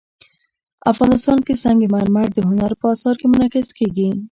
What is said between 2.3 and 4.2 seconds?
د هنر په اثار کې منعکس کېږي.